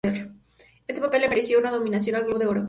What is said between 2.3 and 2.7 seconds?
de Oro.